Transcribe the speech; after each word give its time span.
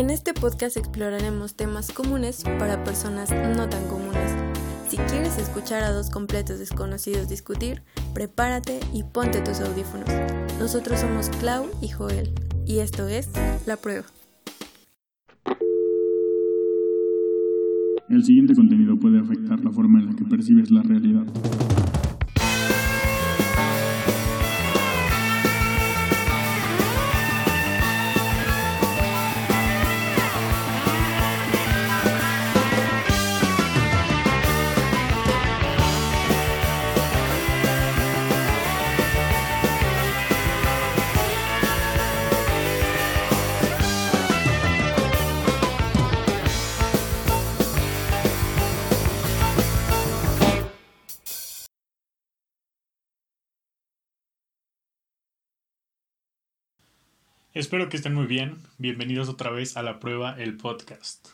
En 0.00 0.08
este 0.08 0.32
podcast 0.32 0.78
exploraremos 0.78 1.56
temas 1.56 1.92
comunes 1.92 2.42
para 2.58 2.82
personas 2.84 3.30
no 3.54 3.68
tan 3.68 3.86
comunes. 3.86 4.34
Si 4.88 4.96
quieres 4.96 5.36
escuchar 5.36 5.82
a 5.82 5.92
dos 5.92 6.08
completos 6.08 6.58
desconocidos 6.58 7.28
discutir, 7.28 7.82
prepárate 8.14 8.80
y 8.94 9.02
ponte 9.02 9.42
tus 9.42 9.60
audífonos. 9.60 10.08
Nosotros 10.58 11.00
somos 11.00 11.28
Clau 11.28 11.66
y 11.82 11.88
Joel, 11.88 12.30
y 12.64 12.78
esto 12.78 13.08
es 13.08 13.28
La 13.66 13.76
Prueba. 13.76 14.06
El 18.08 18.24
siguiente 18.24 18.54
contenido 18.54 18.96
puede 18.98 19.20
afectar 19.20 19.62
la 19.62 19.70
forma 19.70 20.00
en 20.00 20.06
la 20.06 20.16
que 20.16 20.24
percibes 20.24 20.70
la 20.70 20.80
realidad. 20.80 21.26
Espero 57.52 57.88
que 57.88 57.96
estén 57.96 58.14
muy 58.14 58.26
bien. 58.26 58.58
Bienvenidos 58.78 59.28
otra 59.28 59.50
vez 59.50 59.76
a 59.76 59.82
la 59.82 59.98
prueba 59.98 60.36
el 60.38 60.56
podcast. 60.56 61.30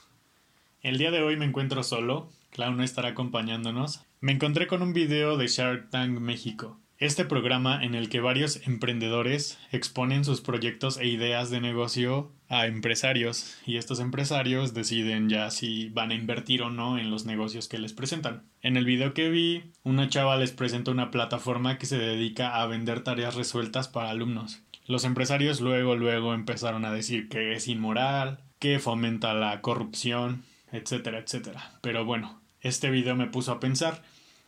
El 0.80 0.96
día 0.96 1.10
de 1.10 1.20
hoy 1.20 1.36
me 1.36 1.44
encuentro 1.44 1.82
solo. 1.82 2.30
Clau 2.52 2.72
no 2.72 2.82
estará 2.82 3.08
acompañándonos. 3.08 4.00
Me 4.22 4.32
encontré 4.32 4.66
con 4.66 4.80
un 4.80 4.94
video 4.94 5.36
de 5.36 5.46
Shark 5.46 5.90
Tank 5.90 6.18
México. 6.18 6.80
Este 6.96 7.26
programa 7.26 7.84
en 7.84 7.94
el 7.94 8.08
que 8.08 8.20
varios 8.20 8.66
emprendedores 8.66 9.58
exponen 9.70 10.24
sus 10.24 10.40
proyectos 10.40 10.96
e 10.96 11.06
ideas 11.06 11.50
de 11.50 11.60
negocio 11.60 12.32
a 12.48 12.66
empresarios 12.66 13.58
y 13.66 13.76
estos 13.76 14.00
empresarios 14.00 14.72
deciden 14.72 15.28
ya 15.28 15.50
si 15.50 15.90
van 15.90 16.12
a 16.12 16.14
invertir 16.14 16.62
o 16.62 16.70
no 16.70 16.96
en 16.96 17.10
los 17.10 17.26
negocios 17.26 17.68
que 17.68 17.78
les 17.78 17.92
presentan. 17.92 18.44
En 18.62 18.78
el 18.78 18.86
video 18.86 19.12
que 19.12 19.28
vi, 19.28 19.64
una 19.82 20.08
chava 20.08 20.38
les 20.38 20.52
presenta 20.52 20.90
una 20.90 21.10
plataforma 21.10 21.76
que 21.76 21.84
se 21.84 21.98
dedica 21.98 22.62
a 22.62 22.66
vender 22.66 23.04
tareas 23.04 23.34
resueltas 23.34 23.88
para 23.88 24.08
alumnos. 24.08 24.62
Los 24.86 25.04
empresarios 25.04 25.60
luego, 25.60 25.96
luego 25.96 26.32
empezaron 26.32 26.84
a 26.84 26.92
decir 26.92 27.28
que 27.28 27.54
es 27.54 27.66
inmoral, 27.66 28.38
que 28.60 28.78
fomenta 28.78 29.34
la 29.34 29.60
corrupción, 29.60 30.44
etcétera, 30.70 31.18
etcétera. 31.18 31.72
Pero 31.80 32.04
bueno, 32.04 32.40
este 32.60 32.90
video 32.90 33.16
me 33.16 33.26
puso 33.26 33.50
a 33.50 33.58
pensar, 33.58 34.02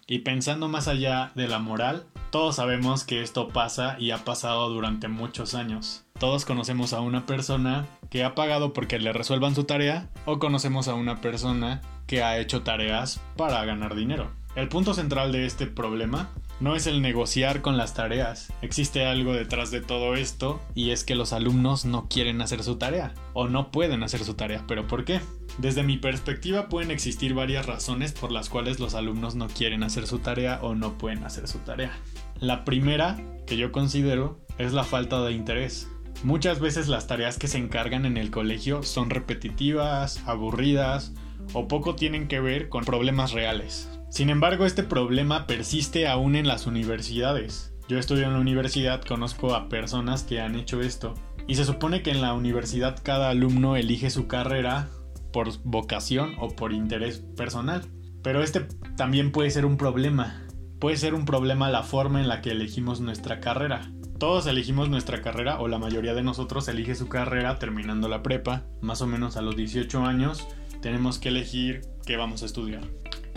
y 0.06 0.20
pensando 0.20 0.68
más 0.68 0.86
allá 0.88 1.32
de 1.34 1.48
la 1.48 1.58
moral, 1.58 2.06
todos 2.30 2.56
sabemos 2.56 3.04
que 3.04 3.20
esto 3.20 3.48
pasa 3.48 3.96
y 3.98 4.12
ha 4.12 4.24
pasado 4.24 4.70
durante 4.70 5.08
muchos 5.08 5.54
años. 5.54 6.04
Todos 6.18 6.44
conocemos 6.44 6.92
a 6.92 7.00
una 7.00 7.26
persona 7.26 7.86
que 8.08 8.24
ha 8.24 8.34
pagado 8.34 8.72
porque 8.72 8.98
le 8.98 9.12
resuelvan 9.12 9.54
su 9.54 9.64
tarea 9.64 10.08
o 10.24 10.38
conocemos 10.38 10.88
a 10.88 10.94
una 10.94 11.20
persona 11.20 11.82
que 12.06 12.22
ha 12.22 12.38
hecho 12.38 12.62
tareas 12.62 13.20
para 13.36 13.64
ganar 13.64 13.96
dinero. 13.96 14.30
El 14.54 14.68
punto 14.68 14.94
central 14.94 15.30
de 15.30 15.44
este 15.44 15.66
problema 15.66 16.30
no 16.60 16.74
es 16.74 16.86
el 16.86 17.02
negociar 17.02 17.62
con 17.62 17.76
las 17.76 17.94
tareas. 17.94 18.52
Existe 18.62 19.06
algo 19.06 19.32
detrás 19.32 19.70
de 19.70 19.80
todo 19.80 20.14
esto 20.14 20.60
y 20.74 20.90
es 20.90 21.04
que 21.04 21.14
los 21.14 21.32
alumnos 21.32 21.84
no 21.84 22.08
quieren 22.08 22.42
hacer 22.42 22.62
su 22.62 22.76
tarea 22.76 23.14
o 23.32 23.48
no 23.48 23.70
pueden 23.70 24.02
hacer 24.02 24.24
su 24.24 24.34
tarea. 24.34 24.64
¿Pero 24.66 24.86
por 24.86 25.04
qué? 25.04 25.20
Desde 25.58 25.82
mi 25.82 25.96
perspectiva 25.96 26.68
pueden 26.68 26.90
existir 26.90 27.34
varias 27.34 27.66
razones 27.66 28.12
por 28.12 28.32
las 28.32 28.48
cuales 28.48 28.80
los 28.80 28.94
alumnos 28.94 29.34
no 29.34 29.48
quieren 29.48 29.82
hacer 29.82 30.06
su 30.06 30.18
tarea 30.18 30.58
o 30.62 30.74
no 30.74 30.98
pueden 30.98 31.24
hacer 31.24 31.48
su 31.48 31.58
tarea. 31.58 31.92
La 32.40 32.64
primera, 32.64 33.16
que 33.46 33.56
yo 33.56 33.72
considero, 33.72 34.40
es 34.58 34.72
la 34.72 34.84
falta 34.84 35.22
de 35.22 35.32
interés. 35.32 35.88
Muchas 36.24 36.58
veces 36.58 36.88
las 36.88 37.06
tareas 37.06 37.38
que 37.38 37.46
se 37.46 37.58
encargan 37.58 38.04
en 38.04 38.16
el 38.16 38.30
colegio 38.30 38.82
son 38.82 39.10
repetitivas, 39.10 40.22
aburridas 40.26 41.12
o 41.52 41.68
poco 41.68 41.94
tienen 41.94 42.26
que 42.26 42.40
ver 42.40 42.68
con 42.68 42.84
problemas 42.84 43.32
reales. 43.32 43.88
Sin 44.10 44.30
embargo, 44.30 44.64
este 44.64 44.82
problema 44.82 45.46
persiste 45.46 46.08
aún 46.08 46.34
en 46.34 46.48
las 46.48 46.66
universidades. 46.66 47.74
Yo 47.88 47.98
estudio 47.98 48.24
en 48.24 48.32
la 48.32 48.40
universidad, 48.40 49.02
conozco 49.02 49.54
a 49.54 49.68
personas 49.68 50.22
que 50.22 50.40
han 50.40 50.54
hecho 50.54 50.80
esto. 50.80 51.14
Y 51.46 51.54
se 51.54 51.64
supone 51.64 52.02
que 52.02 52.10
en 52.10 52.20
la 52.20 52.32
universidad 52.34 52.98
cada 53.02 53.30
alumno 53.30 53.76
elige 53.76 54.10
su 54.10 54.26
carrera 54.26 54.88
por 55.32 55.50
vocación 55.62 56.34
o 56.38 56.48
por 56.48 56.72
interés 56.72 57.18
personal. 57.36 57.82
Pero 58.22 58.42
este 58.42 58.66
también 58.96 59.30
puede 59.30 59.50
ser 59.50 59.64
un 59.64 59.76
problema. 59.76 60.42
Puede 60.80 60.96
ser 60.96 61.14
un 61.14 61.24
problema 61.24 61.70
la 61.70 61.82
forma 61.82 62.20
en 62.20 62.28
la 62.28 62.40
que 62.40 62.50
elegimos 62.50 63.00
nuestra 63.00 63.40
carrera. 63.40 63.90
Todos 64.18 64.46
elegimos 64.46 64.88
nuestra 64.88 65.22
carrera 65.22 65.60
o 65.60 65.68
la 65.68 65.78
mayoría 65.78 66.14
de 66.14 66.22
nosotros 66.22 66.66
elige 66.68 66.94
su 66.94 67.08
carrera 67.08 67.58
terminando 67.58 68.08
la 68.08 68.22
prepa, 68.22 68.64
más 68.80 69.00
o 69.00 69.06
menos 69.06 69.36
a 69.36 69.42
los 69.42 69.54
18 69.54 70.04
años, 70.04 70.48
tenemos 70.80 71.18
que 71.18 71.28
elegir 71.28 71.82
qué 72.04 72.16
vamos 72.16 72.42
a 72.42 72.46
estudiar. 72.46 72.82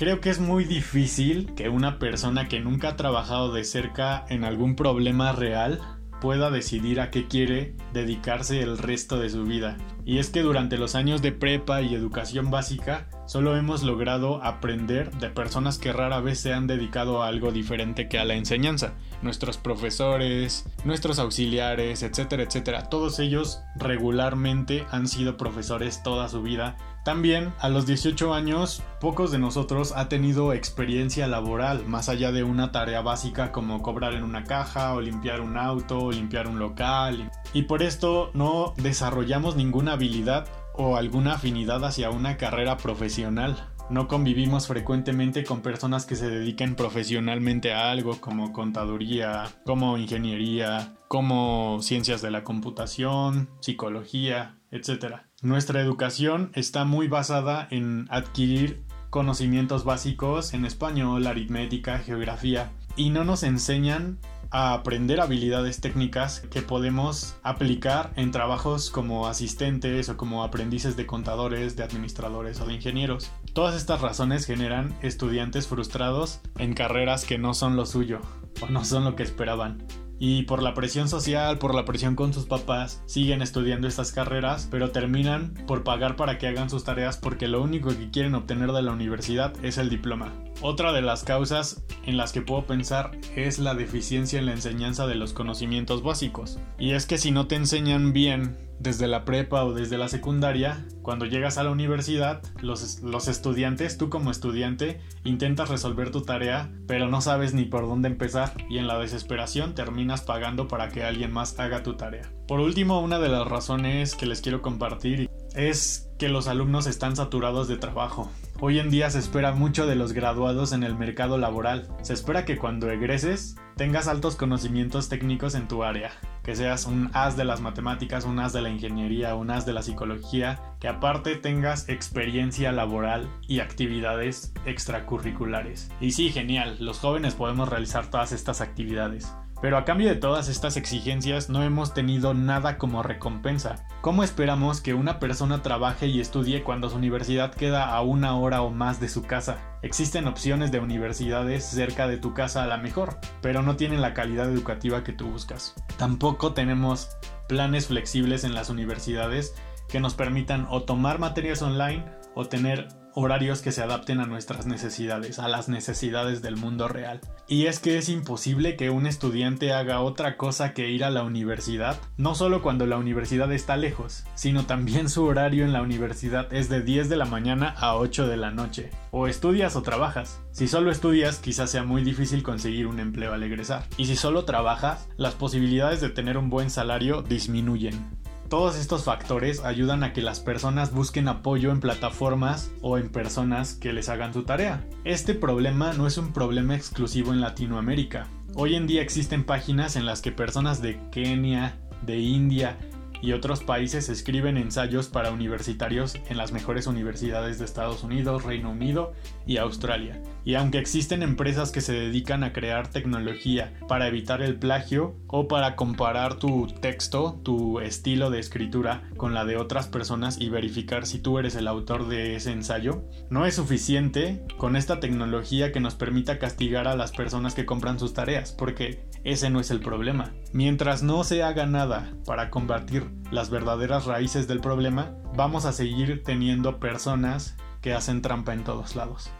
Creo 0.02 0.20
que 0.20 0.32
es 0.32 0.40
muy 0.40 0.64
difícil 0.64 1.54
que 1.54 1.70
una 1.70 2.00
persona 2.00 2.48
que 2.48 2.60
nunca 2.60 2.90
ha 2.90 2.96
trabajado 2.96 3.54
de 3.54 3.64
cerca 3.64 4.26
en 4.30 4.44
algún 4.44 4.76
problema 4.76 5.32
real 5.32 5.80
pueda 6.20 6.50
decidir 6.50 7.00
a 7.00 7.12
qué 7.12 7.28
quiere 7.28 7.76
dedicarse 7.94 8.64
el 8.64 8.80
resto 8.80 9.20
de 9.20 9.30
su 9.30 9.44
vida. 9.44 9.78
Y 10.04 10.18
es 10.18 10.32
que 10.32 10.42
durante 10.42 10.80
los 10.80 10.96
años 10.96 11.22
de 11.22 11.32
prepa 11.32 11.84
y 11.84 11.94
educación 11.94 12.50
básica 12.50 13.10
solo 13.28 13.56
hemos 13.56 13.84
logrado 13.84 14.44
aprender 14.44 15.12
de 15.18 15.30
personas 15.30 15.78
que 15.78 15.94
rara 15.94 16.20
vez 16.20 16.40
se 16.40 16.52
han 16.52 16.66
dedicado 16.66 17.22
a 17.22 17.28
algo 17.28 17.52
diferente 17.52 18.10
que 18.10 18.18
a 18.18 18.26
la 18.26 18.34
enseñanza. 18.34 18.96
Nuestros 19.22 19.58
profesores, 19.58 20.66
nuestros 20.84 21.20
auxiliares, 21.20 22.04
etcétera, 22.04 22.44
etcétera. 22.44 22.90
Todos 22.90 23.20
ellos 23.20 23.62
regularmente 23.76 24.86
han 24.92 25.08
sido 25.08 25.38
profesores 25.38 26.04
toda 26.04 26.28
su 26.30 26.42
vida 26.42 26.76
también, 27.04 27.52
a 27.60 27.68
los 27.68 27.88
18 27.88 28.32
años, 28.32 28.84
pocos 29.00 29.32
de 29.32 29.40
nosotros 29.40 29.92
ha 29.96 30.08
tenido 30.08 30.54
experiencia 30.54 31.28
laboral, 31.28 31.88
más 31.88 32.10
allá 32.10 32.32
de 32.32 32.44
una 32.44 32.72
tarea 32.72 33.02
básica 33.02 33.52
como 33.52 33.82
cobrar 33.82 34.14
en 34.14 34.24
una 34.24 34.44
caja 34.44 34.94
o 34.94 35.02
limpiar 35.02 35.42
un 35.42 35.58
auto 35.58 36.12
limpiar 36.12 36.48
un 36.48 36.60
local. 36.60 37.32
Y 37.54 37.64
por 37.64 37.82
esto 37.82 38.30
no 38.36 38.76
desarrollamos 38.78 39.56
ninguna 39.56 39.94
habilidad 39.94 40.48
o 40.76 40.96
alguna 40.96 41.34
afinidad 41.34 41.84
hacia 41.84 42.12
una 42.12 42.38
carrera 42.38 42.78
profesional. 42.78 43.71
No 43.92 44.08
convivimos 44.08 44.68
frecuentemente 44.68 45.44
con 45.44 45.60
personas 45.60 46.06
que 46.06 46.16
se 46.16 46.30
dediquen 46.30 46.76
profesionalmente 46.76 47.74
a 47.74 47.92
algo 47.92 48.22
como 48.22 48.54
contaduría, 48.54 49.50
como 49.66 49.98
ingeniería, 49.98 50.94
como 51.10 51.80
ciencias 51.82 52.22
de 52.22 52.32
la 52.32 52.46
computación, 52.46 53.50
psicología, 53.60 54.56
etc. 54.72 55.24
Nuestra 55.42 55.82
educación 55.82 56.54
está 56.56 56.86
muy 56.86 57.10
basada 57.10 57.68
en 57.70 58.08
adquirir 58.10 58.82
conocimientos 59.10 59.84
básicos 59.84 60.54
en 60.54 60.64
español, 60.64 61.28
aritmética, 61.28 62.00
geografía 62.00 62.72
y 62.96 63.10
no 63.10 63.26
nos 63.26 63.44
enseñan 63.44 64.20
a 64.52 64.74
aprender 64.74 65.22
habilidades 65.22 65.80
técnicas 65.80 66.42
que 66.52 66.62
podemos 66.62 67.36
aplicar 67.42 68.12
en 68.18 68.32
trabajos 68.32 68.90
como 68.90 69.28
asistentes 69.28 70.10
o 70.10 70.18
como 70.18 70.44
aprendices 70.44 70.96
de 70.98 71.06
contadores, 71.06 71.76
de 71.76 71.84
administradores 71.84 72.60
o 72.62 72.66
de 72.66 72.74
ingenieros. 72.74 73.32
Todas 73.54 73.76
estas 73.76 74.02
razones 74.02 74.46
generan 74.46 74.94
estudiantes 75.02 75.68
frustrados 75.68 76.42
en 76.58 76.74
carreras 76.74 77.26
que 77.26 77.38
no 77.38 77.54
son 77.54 77.76
lo 77.76 77.86
suyo 77.86 78.20
o 78.62 78.68
no 78.68 78.84
son 78.86 79.06
lo 79.06 79.16
que 79.16 79.24
esperaban 79.24 79.84
y 80.24 80.44
por 80.44 80.62
la 80.62 80.76
presión 80.76 81.10
social, 81.10 81.58
por 81.58 81.74
la 81.74 81.84
presión 81.84 82.16
con 82.16 82.32
sus 82.32 82.46
papás, 82.46 83.02
siguen 83.08 83.42
estudiando 83.42 83.88
estas 83.88 84.12
carreras, 84.12 84.68
pero 84.70 84.92
terminan 84.92 85.56
por 85.66 85.84
pagar 85.84 86.16
para 86.16 86.38
que 86.38 86.46
hagan 86.46 86.70
sus 86.70 86.84
tareas 86.84 87.18
porque 87.18 87.48
lo 87.48 87.60
único 87.60 87.90
que 87.90 88.12
quieren 88.12 88.36
obtener 88.36 88.72
de 88.72 88.84
la 88.84 88.92
universidad 88.92 89.52
es 89.66 89.80
el 89.80 89.90
diploma. 89.90 90.32
Otra 90.62 90.94
de 90.94 91.02
las 91.02 91.24
causas 91.24 91.84
en 92.06 92.18
las 92.18 92.34
que 92.34 92.44
puedo 92.44 92.68
pensar 92.68 93.18
es 93.36 93.58
la 93.58 93.74
deficiencia 93.74 94.38
en 94.38 94.46
la 94.46 94.52
enseñanza 94.52 95.08
de 95.08 95.16
los 95.16 95.34
conocimientos 95.34 96.04
básicos. 96.04 96.60
Y 96.78 96.92
es 96.92 97.08
que 97.08 97.18
si 97.18 97.32
no 97.32 97.48
te 97.48 97.56
enseñan 97.56 98.14
bien 98.14 98.56
desde 98.82 99.08
la 99.08 99.26
prepa 99.26 99.64
o 99.64 99.74
desde 99.74 99.98
la 99.98 100.08
secundaria, 100.08 100.86
cuando 101.04 101.26
llegas 101.26 101.58
a 101.58 101.64
la 101.64 101.70
universidad, 101.70 102.42
los, 102.62 103.02
los, 103.02 103.28
estudiantes, 103.28 103.98
tú 103.98 104.10
como 104.10 104.32
estudiante, 104.32 105.00
intentas 105.24 105.70
resolver 105.70 106.10
tu 106.10 106.22
tarea, 106.22 106.72
pero 106.88 107.08
no 107.08 107.22
sabes 107.22 107.54
ni 107.54 107.66
por 107.66 107.88
dónde 107.88 108.10
empezar 108.10 108.54
y 108.70 108.80
en 108.80 108.88
la 108.88 108.98
desesperación 108.98 109.76
terminas 109.76 110.22
pagando 110.22 110.68
para 110.68 110.90
que 110.90 111.04
alguien 111.04 111.32
más 111.32 111.60
haga 111.60 111.84
tu 111.84 111.96
tarea. 111.96 112.32
Por 112.48 112.60
último, 112.60 113.02
una 113.02 113.20
de 113.20 113.30
las 113.30 113.48
razones 113.48 114.16
que 114.16 114.26
les 114.26 114.42
quiero 114.42 114.62
compartir 114.62 115.30
es 115.56 116.10
que 116.18 116.30
los 116.30 116.48
alumnos 116.48 116.88
están 116.88 117.16
saturados 117.16 117.68
de 117.68 117.78
trabajo. 117.78 118.32
Hoy 118.60 118.78
en 118.78 118.92
día 118.92 119.10
se 119.10 119.18
espera 119.18 119.54
mucho 119.54 119.88
de 119.88 119.96
los 119.96 120.14
graduados 120.14 120.72
en 120.72 120.84
el 120.84 120.96
mercado 120.96 121.40
laboral. 121.40 121.88
Se 122.04 122.14
espera 122.14 122.46
que 122.46 122.58
cuando 122.58 122.92
egreses 122.92 123.56
tengas 123.76 124.08
altos 124.08 124.36
conocimientos 124.36 125.10
técnicos 125.10 125.56
en 125.56 125.68
tu 125.68 125.84
área, 125.84 126.12
que 126.44 126.56
seas 126.56 126.86
un 126.86 127.10
as 127.14 127.38
de 127.38 127.46
las 127.46 127.60
matemáticas, 127.60 128.26
un 128.26 128.38
as 128.38 128.54
de 128.54 128.62
la 128.62 128.70
ingeniería, 128.70 129.34
un 129.34 129.50
as 129.50 129.66
de 129.66 129.74
la 129.74 129.82
psicología, 129.82 130.62
que 130.80 130.88
aparte 130.88 131.36
tengas 131.38 131.90
experiencia 131.90 132.72
laboral 132.72 133.28
y 133.48 133.60
actividades 133.60 134.54
extracurriculares. 134.68 135.90
Y 136.00 136.12
sí, 136.12 136.32
genial, 136.32 136.78
los 136.80 137.00
jóvenes 137.00 137.34
podemos 137.34 137.68
realizar 137.68 138.12
todas 138.12 138.32
estas 138.32 138.62
actividades. 138.62 139.34
Pero 139.62 139.78
a 139.78 139.86
cambio 139.86 140.10
de 140.10 140.16
todas 140.16 140.50
estas 140.50 140.76
exigencias 140.76 141.50
no 141.50 141.62
hemos 141.62 141.94
tenido 141.94 142.34
nada 142.34 142.80
como 142.80 143.04
recompensa. 143.04 143.86
¿Cómo 144.02 144.24
esperamos 144.24 144.82
que 144.82 144.96
una 144.96 145.20
persona 145.20 145.62
trabaje 145.62 146.08
y 146.08 146.20
estudie 146.20 146.64
cuando 146.64 146.90
su 146.90 146.98
universidad 146.98 147.54
queda 147.54 147.94
a 147.94 148.02
una 148.02 148.36
hora 148.36 148.64
o 148.64 148.72
más 148.72 149.00
de 149.00 149.08
su 149.08 149.22
casa? 149.22 149.60
Existen 149.84 150.28
opciones 150.28 150.72
de 150.72 150.80
universidades 150.80 151.64
cerca 151.64 152.08
de 152.08 152.18
tu 152.18 152.34
casa 152.34 152.64
a 152.64 152.68
la 152.68 152.78
mejor, 152.78 153.20
pero 153.42 153.62
no 153.62 153.76
tienen 153.76 154.02
la 154.02 154.16
calidad 154.16 154.50
educativa 154.50 155.04
que 155.04 155.14
tú 155.14 155.28
buscas. 155.28 155.76
Tampoco 155.98 156.54
tenemos 156.54 157.10
planes 157.48 157.88
flexibles 157.88 158.44
en 158.44 158.56
las 158.56 158.72
universidades 158.72 159.54
que 159.88 160.00
nos 160.00 160.16
permitan 160.16 160.66
o 160.72 160.84
tomar 160.84 161.20
materias 161.20 161.62
online 161.62 162.06
o 162.34 162.46
tener 162.46 162.88
horarios 163.14 163.62
que 163.62 163.72
se 163.72 163.82
adapten 163.82 164.20
a 164.20 164.26
nuestras 164.26 164.66
necesidades, 164.66 165.40
a 165.40 165.48
las 165.48 165.70
necesidades 165.70 166.42
del 166.42 166.58
mundo 166.58 166.88
real. 166.88 167.22
Y 167.48 167.66
es 167.66 167.80
que 167.80 167.98
es 167.98 168.10
imposible 168.10 168.76
que 168.76 168.90
un 168.90 169.08
estudiante 169.08 169.74
haga 169.74 170.02
otra 170.02 170.38
cosa 170.38 170.74
que 170.74 170.90
ir 170.90 171.04
a 171.04 171.10
la 171.10 171.24
universidad, 171.24 172.00
no 172.18 172.36
solo 172.36 172.62
cuando 172.62 172.86
la 172.86 172.98
universidad 172.98 173.52
está 173.52 173.78
lejos, 173.78 174.24
sino 174.36 174.66
también 174.66 175.10
su 175.10 175.24
horario 175.24 175.66
en 175.66 175.74
la 175.74 175.82
universidad 175.82 176.54
es 176.54 176.70
de 176.70 176.82
10 176.82 177.10
de 177.10 177.18
la 177.18 177.26
mañana 177.26 177.76
a 177.78 177.96
8 177.96 178.28
de 178.28 178.38
la 178.38 178.52
noche. 178.52 178.90
O 179.12 179.28
estudias 179.28 179.76
o 179.76 179.82
trabajas. 179.82 180.40
Si 180.52 180.68
solo 180.68 180.92
estudias, 180.92 181.40
quizás 181.40 181.70
sea 181.70 181.84
muy 181.84 182.04
difícil 182.04 182.44
conseguir 182.44 182.88
un 182.88 183.00
empleo 183.00 183.34
al 183.34 183.44
egresar. 183.44 183.86
Y 183.98 184.06
si 184.06 184.16
solo 184.16 184.46
trabajas, 184.46 185.10
las 185.18 185.36
posibilidades 185.36 186.02
de 186.02 186.10
tener 186.10 186.38
un 186.38 186.50
buen 186.50 186.70
salario 186.70 187.22
disminuyen. 187.22 188.21
Todos 188.52 188.76
estos 188.76 189.06
factores 189.06 189.64
ayudan 189.64 190.04
a 190.04 190.12
que 190.12 190.22
las 190.22 190.42
personas 190.42 190.94
busquen 190.94 191.30
apoyo 191.30 191.72
en 191.72 191.80
plataformas 191.80 192.70
o 192.82 192.98
en 192.98 193.08
personas 193.08 193.76
que 193.76 193.94
les 193.94 194.10
hagan 194.10 194.34
su 194.34 194.44
tarea. 194.44 194.86
Este 195.06 195.34
problema 195.34 195.94
no 195.94 196.06
es 196.06 196.18
un 196.18 196.34
problema 196.34 196.76
exclusivo 196.76 197.32
en 197.32 197.40
Latinoamérica. 197.40 198.28
Hoy 198.54 198.76
en 198.76 198.88
día 198.88 199.04
existen 199.04 199.46
páginas 199.46 199.96
en 199.96 200.06
las 200.06 200.22
que 200.22 200.34
personas 200.34 200.82
de 200.82 201.00
Kenia, 201.12 201.80
de 202.06 202.20
India 202.20 202.78
y 203.22 203.34
otros 203.34 203.64
países 203.64 204.10
escriben 204.10 204.58
ensayos 204.58 205.08
para 205.08 205.32
universitarios 205.32 206.16
en 206.30 206.38
las 206.38 206.52
mejores 206.52 206.88
universidades 206.88 207.60
de 207.60 207.66
Estados 207.66 208.04
Unidos, 208.04 208.44
Reino 208.44 208.72
Unido 208.72 209.14
y 209.46 209.58
Australia. 209.58 210.22
Y 210.44 210.56
aunque 210.56 210.80
existen 210.80 211.22
empresas 211.24 211.72
que 211.72 211.82
se 211.82 211.94
dedican 211.94 212.44
a 212.44 212.54
crear 212.54 212.88
tecnología 212.88 213.74
para 213.88 214.08
evitar 214.08 214.42
el 214.42 214.56
plagio 214.56 215.16
o 215.28 215.48
para 215.48 215.76
comparar 215.76 216.36
tu 216.36 216.68
texto, 216.68 217.40
tu 217.44 217.80
estilo 217.80 218.30
de 218.30 218.40
escritura 218.40 219.04
con 219.18 219.34
la 219.34 219.46
de 219.46 219.58
otras 219.58 219.88
personas 219.88 220.40
y 220.40 220.50
verificar 220.50 221.06
si 221.06 221.20
tú 221.20 221.38
eres 221.38 221.56
el 221.56 221.68
autor 221.68 222.08
de 222.08 222.36
ese 222.36 222.52
ensayo, 222.52 223.04
no 223.30 223.46
es 223.46 223.56
suficiente 223.56 224.44
con 224.58 224.76
esta 224.76 225.00
tecnología 225.00 225.72
que 225.72 225.80
nos 225.80 225.96
permita 225.96 226.40
castigar 226.40 226.88
a 226.88 226.96
las 226.96 227.12
personas 227.12 227.54
que 227.54 227.66
compran 227.66 228.00
sus 228.00 228.14
tareas, 228.14 228.52
porque 228.52 229.06
ese 229.24 229.50
no 229.50 229.60
es 229.60 229.70
el 229.70 229.80
problema. 229.80 230.34
Mientras 230.54 231.04
no 231.04 231.24
se 231.24 231.44
haga 231.44 231.66
nada 231.66 232.14
para 232.26 232.50
combatir 232.50 233.11
las 233.32 233.50
verdaderas 233.50 234.06
raíces 234.06 234.48
del 234.48 234.60
problema, 234.60 235.16
vamos 235.36 235.66
a 235.66 235.72
seguir 235.72 236.24
teniendo 236.24 236.80
personas 236.80 237.56
que 237.82 237.94
hacen 237.94 238.22
trampa 238.22 238.54
en 238.54 238.64
todos 238.64 238.96
lados. 238.96 239.32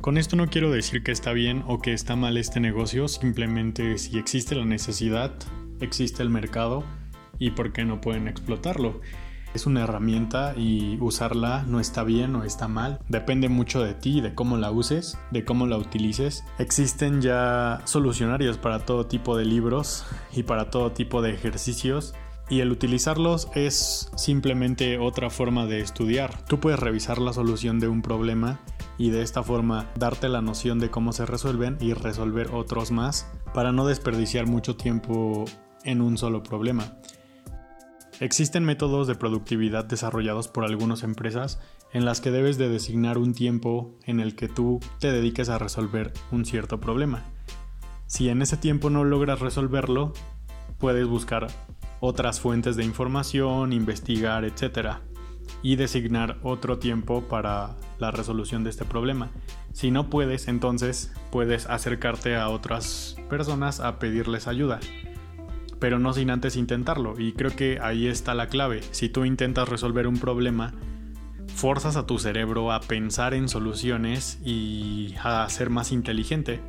Con 0.00 0.18
esto 0.18 0.36
no 0.36 0.46
quiero 0.46 0.70
decir 0.70 1.02
que 1.02 1.10
está 1.10 1.32
bien 1.32 1.64
o 1.66 1.80
que 1.80 1.92
está 1.92 2.14
mal 2.14 2.36
este 2.36 2.60
negocio, 2.60 3.08
simplemente 3.08 3.98
si 3.98 4.18
existe 4.18 4.54
la 4.54 4.64
necesidad, 4.64 5.32
existe 5.80 6.22
el 6.22 6.30
mercado 6.30 6.84
y 7.38 7.50
por 7.50 7.72
qué 7.72 7.84
no 7.84 8.00
pueden 8.00 8.28
explotarlo. 8.28 9.00
Es 9.54 9.66
una 9.66 9.84
herramienta 9.84 10.54
y 10.56 10.98
usarla 11.00 11.64
no 11.66 11.80
está 11.80 12.04
bien 12.04 12.36
o 12.36 12.44
está 12.44 12.68
mal. 12.68 13.00
Depende 13.08 13.48
mucho 13.48 13.82
de 13.82 13.94
ti, 13.94 14.20
de 14.20 14.34
cómo 14.34 14.58
la 14.58 14.70
uses, 14.70 15.18
de 15.30 15.44
cómo 15.44 15.66
la 15.66 15.78
utilices. 15.78 16.44
Existen 16.58 17.22
ya 17.22 17.80
solucionarios 17.84 18.58
para 18.58 18.80
todo 18.80 19.06
tipo 19.06 19.36
de 19.36 19.46
libros 19.46 20.04
y 20.34 20.42
para 20.42 20.70
todo 20.70 20.92
tipo 20.92 21.22
de 21.22 21.30
ejercicios 21.30 22.14
y 22.48 22.60
el 22.60 22.70
utilizarlos 22.70 23.48
es 23.54 24.10
simplemente 24.16 24.98
otra 24.98 25.30
forma 25.30 25.66
de 25.66 25.80
estudiar. 25.80 26.44
Tú 26.46 26.60
puedes 26.60 26.78
revisar 26.78 27.18
la 27.18 27.32
solución 27.32 27.80
de 27.80 27.88
un 27.88 28.02
problema 28.02 28.60
y 28.98 29.10
de 29.10 29.22
esta 29.22 29.42
forma 29.42 29.90
darte 29.96 30.28
la 30.28 30.42
noción 30.42 30.78
de 30.78 30.90
cómo 30.90 31.12
se 31.12 31.26
resuelven 31.26 31.76
y 31.80 31.92
resolver 31.92 32.50
otros 32.52 32.90
más 32.90 33.30
para 33.52 33.72
no 33.72 33.86
desperdiciar 33.86 34.46
mucho 34.46 34.76
tiempo 34.76 35.44
en 35.84 36.00
un 36.00 36.18
solo 36.18 36.42
problema. 36.42 36.96
Existen 38.20 38.64
métodos 38.64 39.06
de 39.06 39.14
productividad 39.14 39.84
desarrollados 39.84 40.48
por 40.48 40.64
algunas 40.64 41.02
empresas 41.02 41.60
en 41.92 42.04
las 42.04 42.20
que 42.20 42.30
debes 42.30 42.56
de 42.56 42.68
designar 42.68 43.18
un 43.18 43.34
tiempo 43.34 43.94
en 44.04 44.20
el 44.20 44.34
que 44.34 44.48
tú 44.48 44.80
te 45.00 45.12
dediques 45.12 45.48
a 45.48 45.58
resolver 45.58 46.12
un 46.32 46.46
cierto 46.46 46.80
problema. 46.80 47.24
Si 48.06 48.28
en 48.28 48.40
ese 48.40 48.56
tiempo 48.56 48.88
no 48.88 49.04
logras 49.04 49.40
resolverlo, 49.40 50.14
puedes 50.78 51.06
buscar 51.06 51.48
otras 52.06 52.40
fuentes 52.40 52.76
de 52.76 52.84
información, 52.84 53.72
investigar, 53.72 54.44
etc. 54.44 54.98
y 55.62 55.76
designar 55.76 56.38
otro 56.42 56.78
tiempo 56.78 57.22
para 57.28 57.76
la 57.98 58.10
resolución 58.10 58.64
de 58.64 58.70
este 58.70 58.84
problema. 58.84 59.30
Si 59.72 59.90
no 59.90 60.08
puedes, 60.08 60.48
entonces 60.48 61.12
puedes 61.30 61.66
acercarte 61.66 62.36
a 62.36 62.48
otras 62.48 63.16
personas 63.28 63.80
a 63.80 63.98
pedirles 63.98 64.46
ayuda 64.46 64.80
pero 65.78 65.98
no 65.98 66.12
sin 66.12 66.30
antes 66.30 66.56
intentarlo. 66.56 67.18
Y 67.18 67.32
creo 67.32 67.54
que 67.54 67.78
ahí 67.80 68.06
está 68.06 68.34
la 68.34 68.48
clave. 68.48 68.80
Si 68.90 69.08
tú 69.08 69.24
intentas 69.24 69.68
resolver 69.68 70.06
un 70.06 70.18
problema, 70.18 70.72
forzas 71.54 71.96
a 71.96 72.06
tu 72.06 72.18
cerebro 72.18 72.72
a 72.72 72.80
pensar 72.80 73.34
en 73.34 73.48
soluciones 73.48 74.38
y 74.44 75.14
a 75.22 75.48
ser 75.48 75.70
más 75.70 75.92
inteligente. 75.92 76.60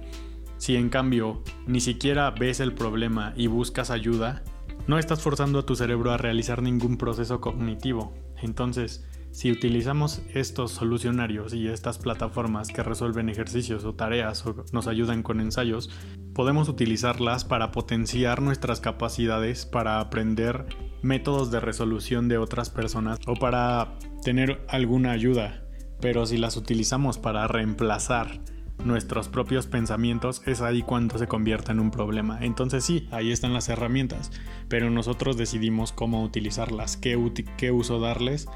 Si 0.57 0.75
en 0.75 0.89
cambio 0.89 1.43
ni 1.67 1.81
siquiera 1.81 2.31
ves 2.31 2.59
el 2.59 2.73
problema 2.73 3.33
y 3.35 3.47
buscas 3.47 3.91
ayuda, 3.91 4.43
no 4.87 4.97
estás 4.97 5.21
forzando 5.21 5.59
a 5.59 5.65
tu 5.65 5.75
cerebro 5.75 6.11
a 6.11 6.17
realizar 6.17 6.61
ningún 6.61 6.97
proceso 6.97 7.41
cognitivo. 7.41 8.13
Entonces, 8.41 9.05
si 9.31 9.51
utilizamos 9.51 10.21
estos 10.33 10.71
solucionarios 10.71 11.53
y 11.53 11.67
estas 11.67 11.99
plataformas 11.99 12.69
que 12.69 12.83
resuelven 12.83 13.29
ejercicios 13.29 13.83
o 13.83 13.93
tareas 13.93 14.45
o 14.45 14.63
nos 14.71 14.87
ayudan 14.87 15.23
con 15.23 15.41
ensayos, 15.41 15.89
podemos 16.33 16.69
utilizarlas 16.69 17.43
para 17.43 17.71
potenciar 17.71 18.41
nuestras 18.41 18.79
capacidades, 18.79 19.65
para 19.65 19.99
aprender 19.99 20.65
métodos 21.03 21.51
de 21.51 21.59
resolución 21.59 22.29
de 22.29 22.37
otras 22.37 22.69
personas 22.69 23.19
o 23.27 23.35
para 23.35 23.97
tener 24.23 24.65
alguna 24.69 25.11
ayuda. 25.11 25.65
Pero 25.99 26.25
si 26.25 26.37
las 26.37 26.55
utilizamos 26.57 27.17
para 27.17 27.47
reemplazar 27.47 28.39
nuestros 28.83 29.29
propios 29.29 29.67
pensamientos, 29.67 30.41
es 30.45 30.61
ahí 30.61 30.81
cuando 30.81 31.17
se 31.17 31.27
convierte 31.27 31.71
en 31.71 31.79
un 31.79 31.91
problema. 31.91 32.39
Entonces 32.41 32.83
sí, 32.83 33.07
ahí 33.11 33.31
están 33.31 33.53
las 33.53 33.69
herramientas, 33.69 34.31
pero 34.69 34.89
nosotros 34.89 35.37
decidimos 35.37 35.91
cómo 35.91 36.23
utilizarlas, 36.23 36.97
qué, 36.97 37.17
qué 37.57 37.71
uso 37.71 37.99
darles 37.99 38.47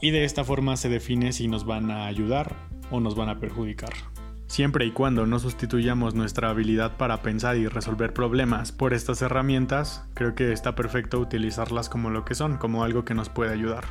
y 0.00 0.10
de 0.10 0.24
esta 0.24 0.44
forma 0.44 0.76
se 0.76 0.88
define 0.88 1.32
si 1.32 1.48
nos 1.48 1.64
van 1.64 1.90
a 1.90 2.06
ayudar 2.06 2.56
o 2.90 3.00
nos 3.00 3.14
van 3.14 3.28
a 3.28 3.38
perjudicar. 3.38 3.92
Siempre 4.46 4.84
y 4.84 4.90
cuando 4.90 5.26
no 5.26 5.38
sustituyamos 5.38 6.14
nuestra 6.14 6.50
habilidad 6.50 6.96
para 6.96 7.22
pensar 7.22 7.56
y 7.56 7.68
resolver 7.68 8.12
problemas 8.12 8.72
por 8.72 8.94
estas 8.94 9.22
herramientas, 9.22 10.04
creo 10.14 10.34
que 10.34 10.52
está 10.52 10.74
perfecto 10.74 11.20
utilizarlas 11.20 11.88
como 11.88 12.10
lo 12.10 12.24
que 12.24 12.34
son, 12.34 12.56
como 12.56 12.82
algo 12.82 13.04
que 13.04 13.14
nos 13.14 13.28
puede 13.28 13.52
ayudar. 13.52 13.84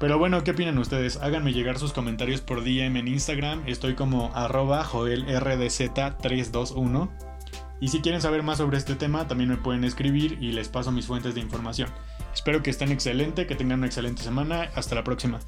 Pero 0.00 0.18
bueno, 0.18 0.42
¿qué 0.44 0.50
opinan 0.50 0.78
ustedes? 0.78 1.18
Háganme 1.18 1.52
llegar 1.52 1.78
sus 1.78 1.92
comentarios 1.92 2.40
por 2.40 2.64
DM 2.64 2.96
en 2.96 3.06
Instagram, 3.08 3.62
estoy 3.66 3.94
como 3.94 4.32
arroba 4.34 4.84
joelrdz321. 4.84 7.10
Y 7.80 7.88
si 7.88 8.00
quieren 8.00 8.20
saber 8.20 8.42
más 8.42 8.58
sobre 8.58 8.78
este 8.78 8.94
tema, 8.94 9.28
también 9.28 9.50
me 9.50 9.56
pueden 9.56 9.84
escribir 9.84 10.38
y 10.40 10.52
les 10.52 10.68
paso 10.68 10.92
mis 10.92 11.06
fuentes 11.06 11.34
de 11.34 11.40
información. 11.40 11.88
Espero 12.32 12.62
que 12.62 12.70
estén 12.70 12.92
excelente, 12.92 13.46
que 13.46 13.54
tengan 13.54 13.78
una 13.78 13.86
excelente 13.86 14.22
semana. 14.22 14.70
Hasta 14.74 14.94
la 14.94 15.04
próxima. 15.04 15.40